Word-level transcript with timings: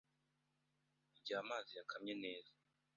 Igihe 1.17 1.37
amazi 1.43 1.71
yakamye 1.79 2.13
neza 2.23 2.51